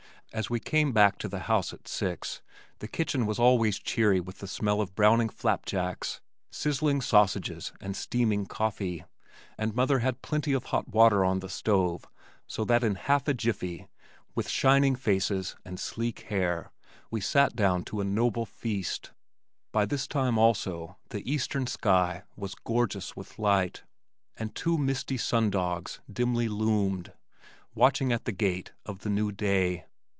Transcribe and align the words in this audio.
As 0.33 0.49
we 0.49 0.61
came 0.61 0.93
back 0.93 1.17
to 1.17 1.27
the 1.27 1.39
house 1.41 1.73
at 1.73 1.89
six, 1.89 2.41
the 2.79 2.87
kitchen 2.87 3.25
was 3.25 3.37
always 3.37 3.77
cheery 3.77 4.21
with 4.21 4.37
the 4.39 4.47
smell 4.47 4.79
of 4.79 4.95
browning 4.95 5.27
flapjacks, 5.27 6.21
sizzling 6.49 7.01
sausages 7.01 7.73
and 7.81 7.97
steaming 7.97 8.45
coffee, 8.45 9.03
and 9.57 9.75
mother 9.75 9.99
had 9.99 10.21
plenty 10.21 10.53
of 10.53 10.63
hot 10.67 10.87
water 10.87 11.25
on 11.25 11.39
the 11.41 11.49
stove 11.49 12.05
so 12.47 12.63
that 12.63 12.81
in 12.81 12.95
"half 12.95 13.27
a 13.27 13.33
jiffy," 13.33 13.89
with 14.33 14.47
shining 14.47 14.95
faces 14.95 15.57
and 15.65 15.81
sleek 15.81 16.21
hair 16.29 16.71
we 17.09 17.19
sat 17.19 17.53
down 17.53 17.83
to 17.83 17.99
a 17.99 18.05
noble 18.05 18.45
feast. 18.45 19.11
By 19.73 19.85
this 19.85 20.07
time 20.07 20.37
also 20.37 20.95
the 21.09 21.29
eastern 21.29 21.67
sky 21.67 22.23
was 22.37 22.55
gorgeous 22.55 23.17
with 23.17 23.37
light, 23.37 23.83
and 24.37 24.55
two 24.55 24.77
misty 24.77 25.17
"sun 25.17 25.49
dogs" 25.49 25.99
dimly 26.09 26.47
loomed, 26.47 27.11
watching 27.75 28.13
at 28.13 28.23
the 28.23 28.31
gate 28.31 28.71
of 28.85 28.99
the 28.99 29.09
new 29.09 29.33
day. 29.33 29.87